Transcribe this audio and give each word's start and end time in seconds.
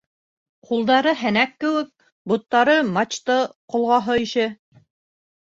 Ҡулдары 0.69 1.11
һәнәк 1.19 1.53
кеүек, 1.63 1.91
боттары 2.33 2.75
мачта 2.97 3.37
ҡолғаһы 3.75 4.19
ише. 4.27 4.49